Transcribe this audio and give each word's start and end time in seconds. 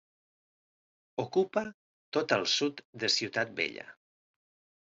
Ocupa 1.25 1.63
tot 2.17 2.35
el 2.39 2.49
sud 2.57 2.83
de 3.05 3.11
Ciutat 3.19 3.55
Vella. 3.61 3.87